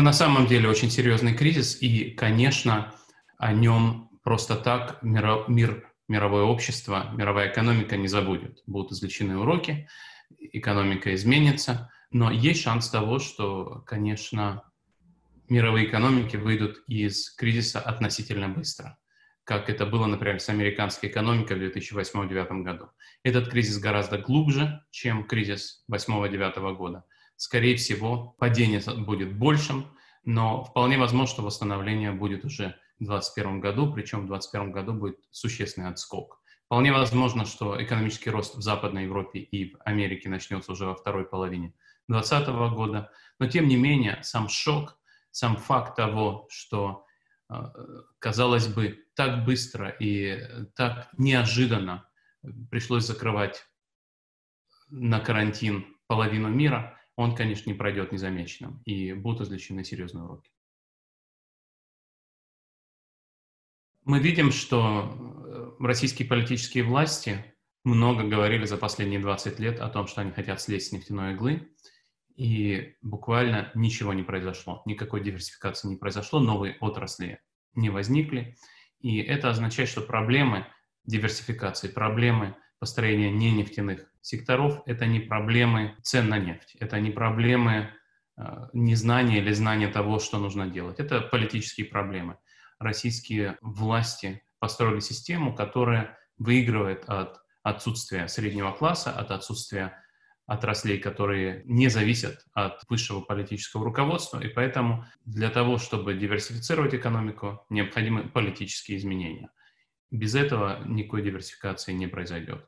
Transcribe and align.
Это 0.00 0.06
на 0.06 0.12
самом 0.14 0.46
деле 0.46 0.66
очень 0.66 0.90
серьезный 0.90 1.34
кризис, 1.34 1.76
и, 1.82 2.12
конечно, 2.12 2.94
о 3.36 3.52
нем 3.52 4.08
просто 4.22 4.56
так 4.56 5.02
мир, 5.02 5.44
мир 5.46 5.92
мировое 6.08 6.44
общество, 6.44 7.10
мировая 7.12 7.52
экономика 7.52 7.98
не 7.98 8.08
забудет. 8.08 8.62
Будут 8.66 8.92
извлечены 8.92 9.36
уроки, 9.36 9.90
экономика 10.38 11.14
изменится, 11.14 11.90
но 12.10 12.30
есть 12.30 12.62
шанс 12.62 12.88
того, 12.88 13.18
что, 13.18 13.82
конечно, 13.86 14.62
мировые 15.50 15.86
экономики 15.86 16.36
выйдут 16.36 16.82
из 16.86 17.28
кризиса 17.34 17.78
относительно 17.78 18.48
быстро, 18.48 18.96
как 19.44 19.68
это 19.68 19.84
было, 19.84 20.06
например, 20.06 20.40
с 20.40 20.48
американской 20.48 21.10
экономикой 21.10 21.58
в 21.58 21.76
2008-2009 21.76 22.62
году. 22.62 22.88
Этот 23.22 23.50
кризис 23.50 23.78
гораздо 23.78 24.16
глубже, 24.16 24.82
чем 24.90 25.26
кризис 25.26 25.84
2008-2009 25.92 26.74
года. 26.74 27.04
Скорее 27.40 27.76
всего, 27.76 28.36
падение 28.38 28.82
будет 28.98 29.34
большим, 29.34 29.86
но 30.24 30.62
вполне 30.62 30.98
возможно, 30.98 31.26
что 31.26 31.42
восстановление 31.42 32.12
будет 32.12 32.44
уже 32.44 32.76
в 32.98 33.06
2021 33.06 33.60
году, 33.60 33.90
причем 33.94 34.18
в 34.18 34.26
2021 34.26 34.72
году 34.72 34.92
будет 34.92 35.16
существенный 35.30 35.88
отскок. 35.88 36.42
Вполне 36.66 36.92
возможно, 36.92 37.46
что 37.46 37.82
экономический 37.82 38.28
рост 38.28 38.56
в 38.56 38.60
Западной 38.60 39.04
Европе 39.04 39.38
и 39.38 39.74
в 39.74 39.78
Америке 39.86 40.28
начнется 40.28 40.70
уже 40.70 40.84
во 40.84 40.94
второй 40.94 41.24
половине 41.24 41.72
2020 42.08 42.48
года, 42.74 43.10
но 43.38 43.46
тем 43.46 43.68
не 43.68 43.76
менее 43.76 44.22
сам 44.22 44.50
шок, 44.50 44.98
сам 45.30 45.56
факт 45.56 45.96
того, 45.96 46.46
что, 46.50 47.06
э, 47.48 47.54
казалось 48.18 48.66
бы, 48.66 49.02
так 49.14 49.46
быстро 49.46 49.88
и 49.88 50.66
так 50.76 51.08
неожиданно 51.16 52.06
пришлось 52.70 53.06
закрывать 53.06 53.64
на 54.90 55.20
карантин 55.20 55.86
половину 56.06 56.50
мира, 56.50 56.99
он, 57.20 57.34
конечно, 57.34 57.68
не 57.68 57.76
пройдет 57.76 58.12
незамеченным, 58.12 58.80
и 58.84 59.12
будут 59.12 59.42
извлечены 59.42 59.84
серьезные 59.84 60.24
уроки. 60.24 60.50
Мы 64.04 64.20
видим, 64.20 64.50
что 64.50 65.76
э, 65.78 65.84
российские 65.84 66.26
политические 66.26 66.84
власти 66.84 67.44
много 67.84 68.24
говорили 68.24 68.64
за 68.64 68.78
последние 68.78 69.20
20 69.20 69.58
лет 69.60 69.80
о 69.80 69.90
том, 69.90 70.06
что 70.06 70.22
они 70.22 70.30
хотят 70.30 70.62
слезть 70.62 70.88
с 70.88 70.92
нефтяной 70.92 71.34
иглы, 71.34 71.70
и 72.36 72.96
буквально 73.02 73.70
ничего 73.74 74.14
не 74.14 74.22
произошло, 74.22 74.82
никакой 74.86 75.22
диверсификации 75.22 75.88
не 75.88 75.96
произошло, 75.96 76.40
новые 76.40 76.78
отрасли 76.80 77.42
не 77.74 77.90
возникли, 77.90 78.56
и 79.00 79.18
это 79.18 79.50
означает, 79.50 79.90
что 79.90 80.00
проблемы 80.00 80.66
диверсификации, 81.04 81.88
проблемы 81.88 82.56
построения 82.80 83.30
ненефтяных 83.30 84.06
секторов– 84.22 84.82
это 84.86 85.06
не 85.06 85.20
проблемы 85.20 85.96
цен 86.02 86.28
на 86.28 86.38
нефть, 86.38 86.76
это 86.80 86.98
не 86.98 87.10
проблемы 87.10 87.90
э, 88.36 88.68
незнания 88.72 89.38
или 89.38 89.52
знания 89.52 89.88
того, 89.88 90.18
что 90.18 90.38
нужно 90.38 90.66
делать. 90.66 90.98
Это 90.98 91.20
политические 91.20 91.86
проблемы. 91.86 92.38
Российские 92.78 93.58
власти 93.60 94.42
построили 94.58 95.00
систему, 95.00 95.54
которая 95.54 96.18
выигрывает 96.38 97.04
от 97.06 97.40
отсутствия 97.62 98.26
среднего 98.28 98.72
класса, 98.72 99.12
от 99.12 99.30
отсутствия 99.30 100.02
отраслей, 100.46 100.98
которые 100.98 101.62
не 101.66 101.88
зависят 101.88 102.44
от 102.54 102.82
высшего 102.88 103.20
политического 103.20 103.84
руководства, 103.84 104.40
и 104.40 104.48
поэтому 104.48 105.04
для 105.24 105.50
того, 105.50 105.78
чтобы 105.78 106.14
диверсифицировать 106.14 106.94
экономику, 106.94 107.64
необходимы 107.68 108.28
политические 108.28 108.98
изменения. 108.98 109.50
Без 110.10 110.34
этого 110.34 110.82
никакой 110.86 111.22
диверсификации 111.22 111.92
не 111.92 112.08
произойдет. 112.08 112.66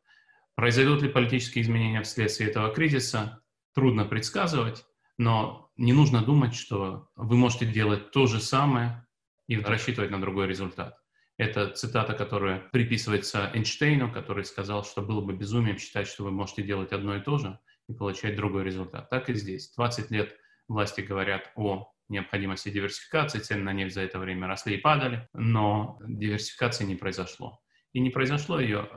Произойдут 0.55 1.03
ли 1.03 1.09
политические 1.09 1.63
изменения 1.63 2.03
вследствие 2.03 2.51
этого 2.51 2.73
кризиса, 2.73 3.43
трудно 3.75 4.05
предсказывать, 4.05 4.85
но 5.19 5.71
не 5.77 5.93
нужно 5.93 6.23
думать, 6.23 6.55
что 6.55 7.09
вы 7.17 7.37
можете 7.37 7.67
делать 7.67 8.11
то 8.11 8.27
же 8.27 8.41
самое 8.41 9.07
и 9.49 9.59
рассчитывать 9.59 10.11
на 10.11 10.21
другой 10.21 10.47
результат. 10.47 10.99
Это 11.39 11.71
цитата, 11.71 12.13
которая 12.13 12.61
приписывается 12.71 13.51
Эйнштейну, 13.55 14.13
который 14.13 14.45
сказал, 14.45 14.85
что 14.85 15.01
было 15.01 15.21
бы 15.21 15.33
безумием 15.33 15.79
считать, 15.79 16.07
что 16.07 16.25
вы 16.25 16.31
можете 16.31 16.63
делать 16.63 16.93
одно 16.93 17.17
и 17.17 17.21
то 17.21 17.39
же 17.39 17.59
и 17.89 17.95
получать 17.95 18.37
другой 18.37 18.65
результат. 18.65 19.09
Так 19.11 19.31
и 19.31 19.35
здесь. 19.35 19.73
20 19.75 20.11
лет 20.11 20.37
власти 20.69 21.01
говорят 21.01 21.51
о 21.57 21.93
необходимости 22.09 22.69
диверсификации, 22.69 23.39
цены 23.41 23.63
на 23.63 23.73
нефть 23.73 23.95
за 23.95 24.03
это 24.03 24.19
время 24.19 24.47
росли 24.47 24.77
и 24.77 24.81
падали, 24.81 25.29
но 25.33 25.99
диверсификации 26.07 26.85
не 26.85 26.95
произошло. 26.95 27.61
И 27.93 28.01
не 28.01 28.11
произошло 28.11 28.61
ее 28.61 28.89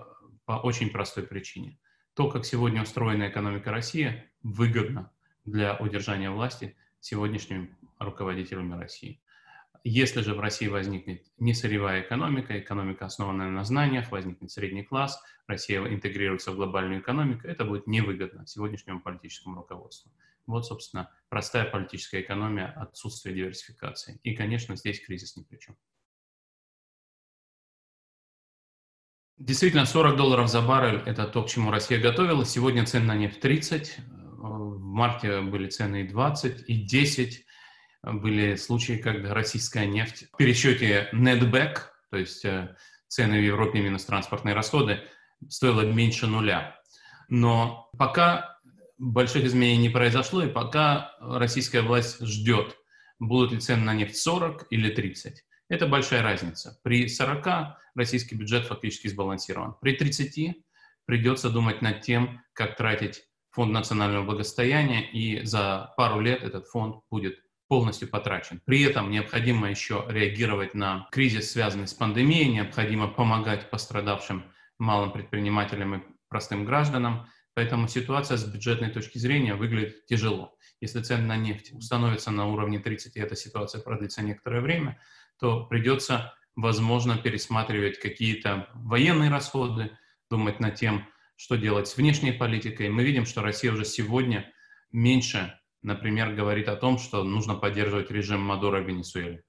по 0.46 0.54
очень 0.54 0.90
простой 0.90 1.24
причине. 1.24 1.78
То, 2.14 2.30
как 2.30 2.46
сегодня 2.46 2.82
устроена 2.82 3.30
экономика 3.30 3.72
России, 3.72 4.24
выгодно 4.42 5.12
для 5.44 5.76
удержания 5.76 6.30
власти 6.30 6.78
сегодняшним 7.00 7.76
руководителями 8.00 8.74
России. 8.80 9.22
Если 9.84 10.22
же 10.22 10.34
в 10.34 10.40
России 10.40 10.68
возникнет 10.68 11.28
несырьевая 11.38 12.02
экономика, 12.02 12.60
экономика, 12.60 13.06
основанная 13.06 13.50
на 13.50 13.64
знаниях, 13.64 14.12
возникнет 14.12 14.50
средний 14.50 14.84
класс, 14.84 15.22
Россия 15.46 15.86
интегрируется 15.86 16.52
в 16.52 16.56
глобальную 16.56 17.02
экономику, 17.02 17.48
это 17.48 17.66
будет 17.66 17.86
невыгодно 17.86 18.48
сегодняшнему 18.48 19.02
политическому 19.02 19.58
руководству. 19.58 20.12
Вот, 20.48 20.66
собственно, 20.66 21.12
простая 21.30 21.66
политическая 21.66 22.22
экономия, 22.22 22.68
отсутствие 22.68 23.36
диверсификации. 23.36 24.20
И, 24.24 24.36
конечно, 24.36 24.76
здесь 24.76 25.00
кризис 25.00 25.36
ни 25.36 25.44
при 25.44 25.58
чем. 25.58 25.76
Действительно, 29.38 29.86
40 29.86 30.16
долларов 30.16 30.50
за 30.50 30.62
баррель– 30.62 31.04
это 31.06 31.26
то, 31.26 31.44
к 31.44 31.50
чему 31.50 31.70
Россия 31.70 32.00
готовилась. 32.00 32.50
Сегодня 32.50 32.86
цены 32.86 33.06
на 33.06 33.16
нефть 33.16 33.42
30, 33.42 33.98
в 34.38 34.80
марте 34.80 35.42
были 35.42 35.70
цены 35.70 36.04
и 36.04 36.08
20, 36.08 36.70
и 36.70 36.84
10. 36.86 37.46
Были 38.04 38.56
случаи, 38.56 38.94
когда 38.94 39.34
российская 39.34 39.88
нефть 39.88 40.28
в 40.32 40.38
пересчете 40.38 41.10
netback, 41.12 41.80
то 42.12 42.18
есть 42.18 42.46
э, 42.46 42.78
цены 43.10 43.40
в 43.40 43.44
Европе 43.44 43.82
минус 43.82 44.06
транспортные 44.06 44.56
расходы, 44.56 45.02
стоила 45.50 45.82
меньше 45.82 46.28
нуля. 46.28 46.80
Но 47.28 47.90
пока 47.98 48.58
больших 48.98 49.44
изменений 49.44 49.82
не 49.82 49.90
произошло, 49.90 50.44
и 50.44 50.50
пока 50.50 51.12
российская 51.20 51.82
власть 51.82 52.26
ждет, 52.26 52.78
будут 53.20 53.52
ли 53.52 53.60
цены 53.60 53.84
на 53.84 53.94
нефть 53.94 54.16
40 54.16 54.68
или 54.70 54.90
30. 54.92 55.44
Это 55.68 55.88
большая 55.88 56.22
разница. 56.22 56.80
При 56.84 57.08
40 57.08 57.78
российский 57.96 58.36
бюджет 58.36 58.66
фактически 58.66 59.08
сбалансирован. 59.08 59.76
При 59.82 59.94
30 59.96 60.58
придется 61.06 61.50
думать 61.50 61.82
над 61.82 62.02
тем, 62.02 62.42
как 62.54 62.78
тратить 62.78 63.24
фонд 63.52 63.72
национального 63.72 64.26
благосостояния, 64.26 65.10
и 65.10 65.44
за 65.44 65.94
пару 65.98 66.20
лет 66.20 66.44
этот 66.44 66.68
фонд 66.68 67.04
будет 67.10 67.40
полностью 67.68 68.08
потрачен. 68.08 68.62
При 68.66 68.84
этом 68.84 69.10
необходимо 69.10 69.70
еще 69.70 70.06
реагировать 70.08 70.76
на 70.76 71.08
кризис, 71.12 71.52
связанный 71.52 71.88
с 71.88 71.94
пандемией, 71.94 72.52
необходимо 72.52 73.08
помогать 73.08 73.70
пострадавшим 73.70 74.44
малым 74.78 75.12
предпринимателям 75.12 75.96
и 75.96 76.04
простым 76.30 76.66
гражданам. 76.66 77.28
Поэтому 77.56 77.88
ситуация 77.88 78.38
с 78.38 78.44
бюджетной 78.44 78.90
точки 78.90 79.18
зрения 79.18 79.56
выглядит 79.56 80.06
тяжело. 80.06 80.58
Если 80.82 81.02
цены 81.02 81.24
на 81.26 81.38
нефть 81.38 81.72
установятся 81.72 82.30
на 82.30 82.48
уровне 82.48 82.80
30, 82.80 83.16
и 83.16 83.20
эта 83.20 83.36
ситуация 83.36 83.82
продлится 83.82 84.22
некоторое 84.22 84.62
время, 84.62 85.00
то 85.40 85.66
придется, 85.66 86.34
возможно, 86.56 87.18
пересматривать 87.18 88.00
какие-то 88.00 88.70
военные 88.74 89.30
расходы, 89.30 89.98
думать 90.30 90.60
над 90.60 90.76
тем, 90.76 91.08
что 91.36 91.56
делать 91.56 91.88
с 91.88 91.98
внешней 91.98 92.32
политикой. 92.32 92.90
Мы 92.90 93.04
видим, 93.04 93.26
что 93.26 93.42
Россия 93.42 93.72
уже 93.72 93.86
сегодня 93.86 94.52
меньше, 94.92 95.60
например, 95.82 96.34
говорит 96.34 96.68
о 96.70 96.76
том, 96.76 96.98
что 96.98 97.24
нужно 97.24 97.56
поддерживать 97.56 98.12
режим 98.12 98.42
Мадуро 98.42 98.82
в 98.82 98.88
Венесуэле. 98.88 99.44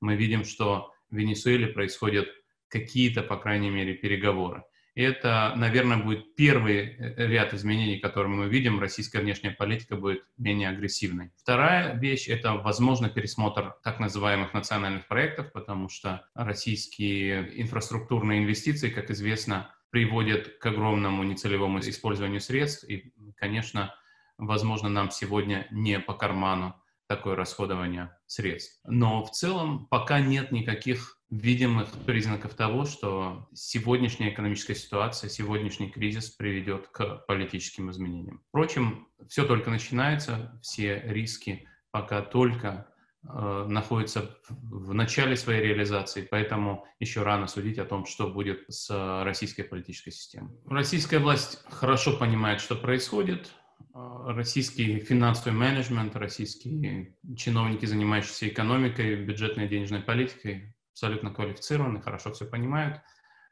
Мы 0.00 0.16
видим, 0.16 0.44
что 0.44 0.92
в 1.10 1.16
Венесуэле 1.16 1.68
происходят 1.68 2.28
какие-то, 2.68 3.22
по 3.22 3.36
крайней 3.36 3.70
мере, 3.70 3.94
переговоры 3.94 4.64
это, 5.02 5.52
наверное, 5.56 5.98
будет 5.98 6.34
первый 6.34 6.96
э, 6.96 7.26
ряд 7.28 7.54
изменений, 7.54 7.98
которые 7.98 8.34
мы 8.34 8.48
видим. 8.48 8.80
Российская 8.80 9.20
внешняя 9.20 9.52
политика 9.52 9.96
будет 9.96 10.24
менее 10.36 10.70
агрессивной. 10.70 11.30
Вторая 11.36 11.96
вещь– 11.96 12.26
это, 12.28 12.54
возможно, 12.54 13.08
пересмотр 13.08 13.76
так 13.84 14.00
называемых 14.00 14.54
национальных 14.54 15.06
проектов, 15.06 15.52
потому 15.52 15.88
что 15.88 16.26
российские 16.34 17.60
инфраструктурные 17.62 18.40
инвестиции, 18.40 18.90
как 18.90 19.10
известно, 19.10 19.72
приводят 19.90 20.58
к 20.58 20.66
огромному 20.66 21.22
нецелевому 21.22 21.78
использованию 21.78 22.40
средств. 22.40 22.84
И, 22.88 23.12
конечно, 23.36 23.94
возможно, 24.36 24.88
нам 24.88 25.10
сегодня 25.10 25.68
не 25.70 26.00
по 26.00 26.14
карману 26.14 26.74
такое 27.06 27.36
расходование 27.36 28.16
средств. 28.26 28.80
Но 28.84 29.24
в 29.24 29.30
целом 29.30 29.86
пока 29.86 30.20
нет 30.20 30.52
никаких 30.52 31.17
видимых 31.30 31.90
признаков 32.06 32.54
того, 32.54 32.84
что 32.84 33.48
сегодняшняя 33.54 34.30
экономическая 34.30 34.74
ситуация, 34.74 35.28
сегодняшний 35.28 35.90
кризис 35.90 36.30
приведет 36.30 36.88
к 36.88 37.24
политическим 37.26 37.90
изменениям. 37.90 38.42
Впрочем, 38.48 39.08
все 39.28 39.44
только 39.44 39.70
начинается, 39.70 40.58
все 40.62 41.02
риски 41.04 41.68
пока 41.90 42.22
только 42.22 42.88
э, 43.22 43.66
находятся 43.68 44.38
в 44.48 44.94
начале 44.94 45.36
своей 45.36 45.62
реализации, 45.62 46.26
поэтому 46.28 46.86
еще 46.98 47.22
рано 47.22 47.46
судить 47.46 47.78
о 47.78 47.84
том, 47.84 48.06
что 48.06 48.28
будет 48.28 48.64
с 48.68 49.22
российской 49.24 49.64
политической 49.64 50.10
системой. 50.10 50.52
Российская 50.66 51.18
власть 51.18 51.62
хорошо 51.70 52.16
понимает, 52.16 52.60
что 52.60 52.74
происходит, 52.74 53.52
а, 53.92 54.32
российский 54.32 55.00
финансовый 55.00 55.52
менеджмент, 55.52 56.16
российские 56.16 57.16
чиновники, 57.36 57.84
занимающиеся 57.84 58.48
экономикой, 58.48 59.16
бюджетной 59.16 59.66
и 59.66 59.68
денежной 59.68 60.00
политикой, 60.00 60.74
абсолютно 60.98 61.30
квалифицированы, 61.30 62.02
хорошо 62.02 62.32
все 62.32 62.44
понимают. 62.44 63.00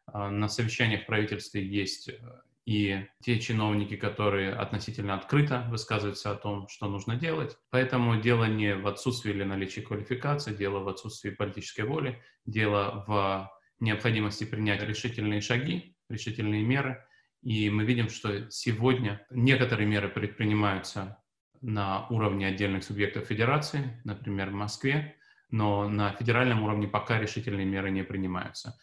А, 0.07 0.31
на 0.31 0.49
совещаниях 0.49 1.05
в 1.05 1.07
правительстве 1.07 1.65
есть 1.65 2.09
э, 2.09 2.15
и 2.67 3.07
те 3.23 3.39
чиновники, 3.39 3.97
которые 3.97 4.53
относительно 4.53 5.15
открыто 5.15 5.65
высказываются 5.71 6.33
о 6.33 6.35
том, 6.35 6.67
что 6.69 6.89
нужно 6.89 7.15
делать. 7.15 7.57
Поэтому 7.71 8.21
дело 8.21 8.45
не 8.45 8.75
в 8.75 8.89
отсутствии 8.89 9.31
или 9.31 9.45
наличии 9.45 9.81
квалификации, 9.81 10.55
дело 10.55 10.81
в 10.81 10.89
отсутствии 10.89 11.31
политической 11.31 11.83
воли, 11.83 12.21
дело 12.47 13.05
в 13.07 13.51
необходимости 13.79 14.45
принять 14.45 14.83
решительные 14.83 15.41
шаги, 15.41 15.97
решительные 16.09 16.63
меры– 16.63 17.05
и 17.43 17.71
мы 17.71 17.85
видим, 17.85 18.09
что 18.09 18.51
сегодня 18.51 19.25
некоторые 19.31 19.87
меры 19.87 20.09
предпринимаются 20.09 21.23
на 21.61 22.09
уровне 22.09 22.49
отдельных 22.49 22.83
субъектов 22.83 23.27
федерации, 23.27 24.01
например, 24.03 24.51
в 24.51 24.55
Москве, 24.55 25.17
но 25.51 25.89
на 25.89 26.13
федеральном 26.13 26.63
уровне 26.63 26.89
пока 26.89 27.19
решительные 27.19 27.67
меры 27.67 27.91
не 27.91 28.03
принимаются. 28.03 28.79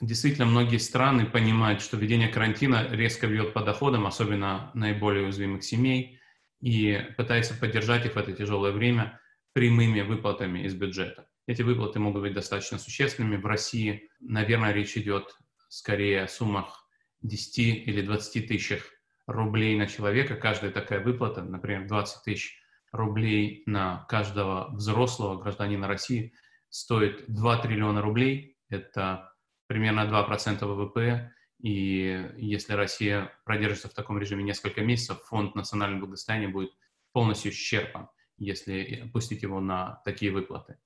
Действительно, 0.00 0.44
многие 0.44 0.76
страны 0.76 1.24
понимают, 1.24 1.80
что 1.80 1.96
введение 1.96 2.28
карантина 2.28 2.86
резко 2.90 3.26
бьет 3.26 3.54
по 3.54 3.62
доходам, 3.62 4.06
особенно 4.06 4.70
наиболее 4.74 5.24
уязвимых 5.24 5.64
семей, 5.64 6.20
и 6.60 7.14
пытаются 7.16 7.54
поддержать 7.54 8.04
их 8.04 8.14
в 8.14 8.18
это 8.18 8.32
тяжелое 8.32 8.72
время 8.72 9.20
прямыми 9.54 10.02
выплатами 10.02 10.64
из 10.64 10.74
бюджета. 10.74 11.28
Эти 11.46 11.62
выплаты 11.62 11.98
могут 11.98 12.22
быть 12.22 12.34
достаточно 12.34 12.78
существенными. 12.78 13.36
В 13.36 13.46
России, 13.46 14.10
наверное, 14.20 14.72
речь 14.72 14.96
идет 14.98 15.34
скорее 15.68 16.24
о 16.24 16.28
суммах 16.28 16.86
10 17.22 17.58
или 17.58 18.02
20 18.02 18.48
тысяч 18.48 18.82
рублей 19.26 19.76
на 19.78 19.86
человека. 19.86 20.34
Каждая 20.34 20.72
такая 20.72 21.00
выплата, 21.00 21.42
например, 21.42 21.86
20 21.86 22.22
тысяч 22.24 22.60
рублей 22.96 23.62
на 23.66 24.04
каждого 24.08 24.70
взрослого 24.72 25.40
гражданина 25.40 25.86
России 25.86 26.32
стоит 26.68 27.24
2 27.28 27.58
триллиона 27.58 28.02
рублей. 28.02 28.56
Это 28.68 29.32
примерно 29.66 30.00
2% 30.00 30.64
ВВП. 30.64 31.32
И 31.60 32.30
если 32.36 32.74
Россия 32.74 33.32
продержится 33.44 33.88
в 33.88 33.94
таком 33.94 34.18
режиме 34.18 34.44
несколько 34.44 34.82
месяцев, 34.82 35.22
фонд 35.24 35.54
национального 35.54 36.00
благосостояния 36.00 36.48
будет 36.48 36.72
полностью 37.12 37.52
исчерпан, 37.52 38.08
если 38.36 39.08
пустить 39.12 39.42
его 39.42 39.60
на 39.60 40.02
такие 40.04 40.32
выплаты. 40.32 40.78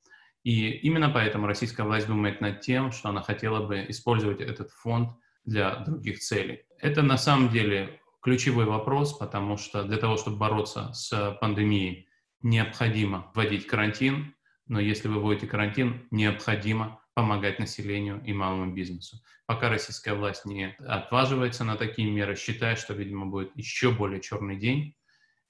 И 0.43 0.71
именно 0.71 1.11
поэтому 1.11 1.47
российская 1.47 1.83
власть 1.83 2.07
думает 2.07 2.41
над 2.41 2.61
тем, 2.61 2.93
что 2.93 3.09
она 3.09 3.21
хотела 3.21 3.67
бы 3.67 3.85
использовать 3.89 4.41
этот 4.41 4.71
фонд 4.71 5.11
для 5.45 5.77
других 5.81 6.21
целей. 6.21 6.65
Это 6.79 7.03
на 7.03 7.19
самом 7.19 7.51
деле 7.51 8.00
ключевой 8.23 8.67
вопрос, 8.67 9.17
потому 9.17 9.57
что 9.57 9.85
для 9.85 9.97
того, 9.97 10.17
чтобы 10.17 10.37
бороться 10.37 10.93
с 10.93 11.39
пандемией, 11.41 12.09
необходимо 12.43 13.31
вводить 13.35 13.67
карантин, 13.67 14.35
но 14.67 14.81
если 14.81 15.09
вы 15.09 15.21
вводите 15.21 15.47
карантин, 15.47 16.07
необходимо 16.11 17.01
помогать 17.15 17.59
населению 17.59 18.23
и 18.25 18.33
малому 18.33 18.73
бизнесу. 18.73 19.19
Пока 19.47 19.69
российская 19.69 20.15
власть 20.15 20.47
не 20.47 20.77
отваживается 20.79 21.65
на 21.65 21.77
такие 21.77 22.11
меры, 22.11 22.37
считая, 22.37 22.77
что, 22.77 22.95
видимо, 22.95 23.27
будет 23.27 23.55
еще 23.57 23.91
более 23.91 24.21
черный 24.21 24.57
день, 24.57 24.95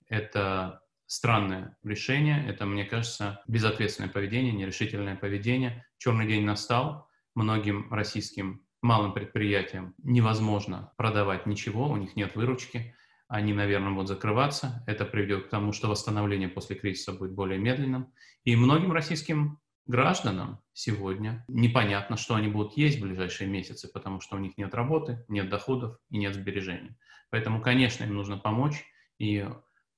это 0.08 0.82
странное 1.06 1.76
решение. 1.82 2.46
Это, 2.48 2.66
мне 2.66 2.84
кажется, 2.84 3.42
безответственное 3.46 4.10
поведение, 4.10 4.52
нерешительное 4.52 5.16
поведение. 5.16 5.84
Черный 5.98 6.26
день 6.26 6.44
настал. 6.44 7.08
Многим 7.34 7.92
российским 7.92 8.64
малым 8.82 9.12
предприятиям 9.12 9.94
невозможно 9.98 10.92
продавать 10.96 11.46
ничего, 11.46 11.88
у 11.88 11.96
них 11.96 12.16
нет 12.16 12.34
выручки. 12.34 12.94
Они, 13.28 13.52
наверное, 13.52 13.92
будут 13.92 14.08
закрываться. 14.08 14.82
Это 14.86 15.04
приведет 15.04 15.46
к 15.46 15.50
тому, 15.50 15.72
что 15.72 15.88
восстановление 15.88 16.48
после 16.48 16.74
кризиса 16.74 17.12
будет 17.12 17.32
более 17.32 17.58
медленным. 17.58 18.12
И 18.42 18.56
многим 18.56 18.90
российским 18.90 19.60
гражданам 19.86 20.60
сегодня 20.72 21.44
непонятно, 21.46 22.16
что 22.16 22.34
они 22.34 22.48
будут 22.48 22.76
есть 22.76 22.98
в 22.98 23.02
ближайшие 23.02 23.48
месяцы, 23.48 23.88
потому 23.92 24.20
что 24.20 24.36
у 24.36 24.40
них 24.40 24.58
нет 24.58 24.74
работы, 24.74 25.24
нет 25.28 25.48
доходов 25.48 25.96
и 26.08 26.18
нет 26.18 26.34
сбережений. 26.34 26.96
Поэтому, 27.30 27.60
конечно, 27.60 28.04
им 28.04 28.14
нужно 28.14 28.36
помочь. 28.36 28.84
И 29.18 29.46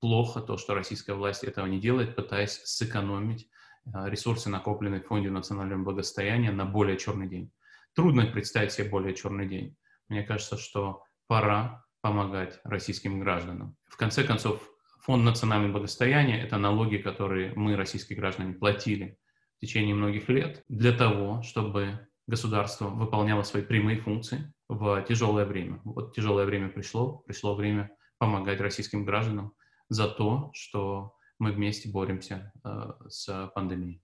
плохо 0.01 0.41
то, 0.41 0.57
что 0.57 0.75
российская 0.75 1.15
власть 1.15 1.45
этого 1.45 1.67
не 1.67 1.81
делает, 1.81 2.17
пытаясь 2.17 2.61
сэкономить 2.65 3.49
а, 3.93 4.09
ресурсы, 4.09 4.51
накопленные 4.51 5.01
в 5.01 5.07
Фонде 5.07 5.31
национального 5.31 5.83
благосостояния 5.83 6.51
на 6.51 6.65
более 6.65 6.99
черный 6.99 7.29
день. 7.29 7.53
Трудно 7.95 8.27
представить 8.27 8.73
себе 8.73 8.89
более 8.89 9.15
черный 9.15 9.49
день. 9.49 9.77
Мне 10.09 10.23
кажется, 10.23 10.57
что 10.57 11.03
пора 11.27 11.85
помогать 12.01 12.61
российским 12.65 13.21
гражданам. 13.21 13.77
В 13.89 13.97
конце 13.97 14.25
концов, 14.25 14.69
Фонд 15.03 15.25
национального 15.25 15.73
благосостояния– 15.73 16.41
это 16.45 16.59
налоги, 16.59 16.97
которые 16.97 17.53
мы, 17.57 17.75
российские 17.75 18.17
граждане, 18.17 18.55
платили 18.55 19.19
в 19.57 19.61
течение 19.61 19.97
многих 19.97 20.29
лет 20.29 20.63
для 20.69 20.93
того, 20.93 21.43
чтобы 21.43 22.07
государство 22.29 22.87
выполняло 22.87 23.43
свои 23.43 23.63
прямые 23.65 23.99
функции 23.99 24.53
в 24.69 25.03
тяжелое 25.03 25.45
время. 25.45 25.81
Вот 25.85 26.15
тяжелое 26.15 26.45
время 26.45 26.69
пришло, 26.69 27.19
пришло 27.27 27.57
время 27.57 27.91
помогать 28.19 28.61
российским 28.61 29.05
гражданам 29.05 29.55
за 29.89 30.09
то, 30.09 30.51
что 30.55 31.15
мы 31.41 31.51
вместе 31.51 31.91
боремся 31.91 32.53
э, 32.65 32.93
с 33.09 33.51
пандемией. 33.57 34.02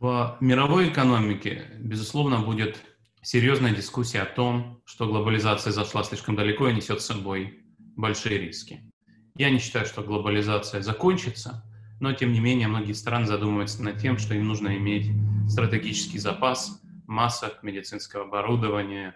В 0.00 0.36
мировой 0.40 0.88
экономике, 0.88 1.64
безусловно, 1.78 2.40
будет 2.40 2.82
серьезная 3.22 3.74
дискуссия 3.74 4.22
о 4.22 4.26
том, 4.26 4.82
что 4.84 5.06
глобализация 5.06 5.72
зашла 5.72 6.02
слишком 6.02 6.34
далеко 6.34 6.68
и 6.68 6.74
несет 6.74 7.02
с 7.02 7.06
собой 7.06 7.60
большие 7.78 8.38
риски. 8.38 8.80
Я 9.36 9.50
не 9.50 9.58
считаю, 9.58 9.86
что 9.86 10.02
глобализация 10.02 10.80
закончится, 10.80 11.62
но 12.00 12.12
тем 12.14 12.32
не 12.32 12.40
менее 12.40 12.66
многие 12.66 12.94
страны 12.94 13.26
задумываются 13.26 13.82
над 13.82 13.98
тем, 13.98 14.18
что 14.18 14.34
им 14.34 14.48
нужно 14.48 14.76
иметь 14.78 15.12
стратегический 15.48 16.18
запас 16.18 16.82
масок, 17.06 17.62
медицинского 17.62 18.24
оборудования, 18.24 19.14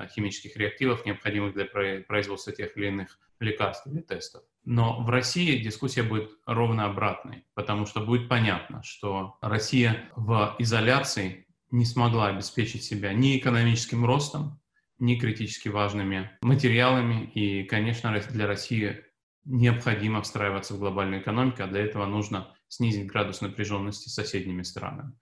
Э, 0.00 0.06
химических 0.06 0.56
реактивов, 0.56 1.04
необходимых 1.04 1.54
для 1.54 1.66
производства 2.06 2.52
тех 2.52 2.76
или 2.76 2.86
иных 2.86 3.18
лекарств 3.40 3.86
или 3.86 4.00
тестов. 4.00 4.42
Но 4.64 5.02
в 5.02 5.08
России 5.08 5.62
дискуссия 5.62 6.02
будет 6.02 6.30
ровно 6.46 6.84
обратной, 6.84 7.46
потому 7.54 7.86
что 7.86 8.00
будет 8.00 8.28
понятно, 8.28 8.82
что 8.82 9.38
Россия 9.40 10.10
в 10.16 10.54
изоляции 10.58 11.46
не 11.70 11.84
смогла 11.84 12.28
обеспечить 12.28 12.84
себя 12.84 13.12
ни 13.12 13.38
экономическим 13.38 14.04
ростом, 14.04 14.60
ни 14.98 15.16
критически 15.16 15.68
важными 15.68 16.30
материалами. 16.42 17.24
И, 17.34 17.64
конечно, 17.64 18.16
для 18.30 18.46
России 18.46 19.04
необходимо 19.44 20.22
встраиваться 20.22 20.74
в 20.74 20.78
глобальную 20.78 21.22
экономику, 21.22 21.62
а 21.62 21.66
для 21.66 21.80
этого 21.80 22.06
нужно 22.06 22.54
снизить 22.68 23.06
градус 23.06 23.40
напряженности 23.40 24.08
с 24.08 24.14
соседними 24.14 24.62
странами. 24.62 25.14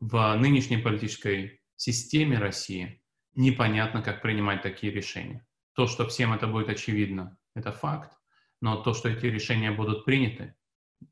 В 0.00 0.34
нынешней 0.36 0.78
политической 0.78 1.60
системе 1.76 2.38
России 2.38 3.02
непонятно, 3.34 4.02
как 4.02 4.22
принимать 4.22 4.62
такие 4.62 4.92
решения. 4.92 5.46
То, 5.74 5.86
что 5.86 6.08
всем 6.08 6.32
это 6.32 6.46
будет 6.46 6.68
очевидно, 6.68 7.38
это 7.54 7.72
факт, 7.72 8.19
но 8.60 8.76
то, 8.76 8.94
что 8.94 9.08
эти 9.08 9.26
решения 9.26 9.70
будут 9.70 10.04
приняты, 10.04 10.54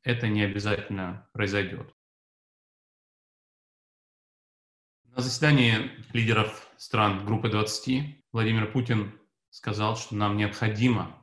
это 0.02 0.28
не 0.28 0.42
обязательно 0.42 1.28
произойдет. 1.32 1.94
На 5.04 5.22
заседании 5.22 5.90
лидеров 6.12 6.68
стран 6.76 7.24
группы 7.24 7.48
20 7.48 8.24
Владимир 8.32 8.70
Путин 8.70 9.18
сказал, 9.50 9.96
что 9.96 10.14
нам 10.14 10.36
необходимо 10.36 11.18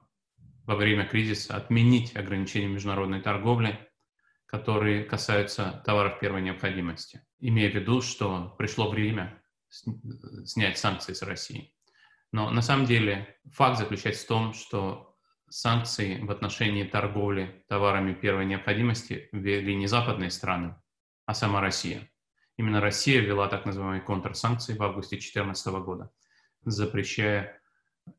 во 0.65 0.75
время 0.75 1.05
кризиса 1.05 1.55
отменить 1.55 2.15
ограничения 2.15 2.67
международной 2.67 3.21
торговли, 3.21 3.79
которые 4.47 5.03
касаются 5.03 5.81
товаров 5.85 6.19
первой 6.19 6.41
необходимости, 6.41 7.21
имея 7.39 7.69
в 7.69 7.75
виду, 7.75 8.01
что 8.01 8.55
пришло 8.57 8.89
время 8.89 9.41
снять 9.69 10.77
санкции 10.77 11.13
с 11.13 11.21
России. 11.21 11.73
Но 12.31 12.49
на 12.49 12.61
самом 12.61 12.85
деле 12.85 13.37
факт 13.51 13.77
заключается 13.77 14.25
в 14.25 14.27
том, 14.27 14.53
что 14.53 15.04
санкции 15.49 16.19
в 16.21 16.31
отношении 16.31 16.83
торговли 16.83 17.63
товарами 17.67 18.13
первой 18.13 18.45
необходимости 18.45 19.29
ввели 19.31 19.75
не 19.75 19.87
западные 19.87 20.31
страны, 20.31 20.75
а 21.25 21.33
сама 21.33 21.61
Россия. 21.61 22.09
Именно 22.57 22.81
Россия 22.81 23.21
ввела 23.21 23.47
так 23.47 23.65
называемые 23.65 24.01
контрсанкции 24.01 24.77
в 24.77 24.83
августе 24.83 25.17
2014 25.17 25.67
года, 25.83 26.11
запрещая 26.63 27.61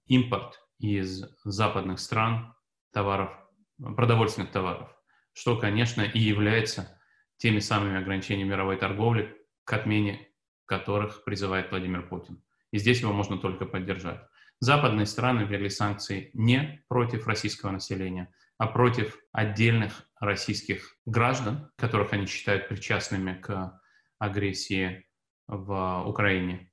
импорт 0.07 0.61
из 0.79 1.25
западных 1.45 2.01
стран 2.01 2.55
товаров, 2.93 3.31
продовольственных 3.79 4.51
товаров, 4.51 4.95
что, 5.33 5.57
конечно, 5.59 6.03
и 6.03 6.19
является 6.19 7.01
теми 7.39 7.61
самыми 7.61 7.99
ограничениями 7.99 8.51
мировой 8.51 8.77
торговли, 8.77 9.37
к 9.65 9.73
отмене 9.73 10.29
которых 10.67 11.25
призывает 11.25 11.71
Владимир 11.71 12.07
Путин. 12.07 12.43
И 12.73 12.79
здесь 12.79 13.01
его 13.01 13.13
можно 13.13 13.39
только 13.39 13.65
поддержать. 13.65 14.21
Западные 14.61 15.07
страны 15.07 15.43
ввели 15.43 15.69
санкции 15.69 16.31
не 16.33 16.83
против 16.89 17.27
российского 17.27 17.71
населения, 17.71 18.33
а 18.59 18.67
против 18.67 19.19
отдельных 19.33 20.09
российских 20.19 20.97
граждан, 21.05 21.71
которых 21.77 22.13
они 22.13 22.27
считают 22.27 22.69
причастными 22.69 23.35
к 23.35 23.81
агрессии 24.19 25.07
в 25.47 26.05
Украине. 26.07 26.73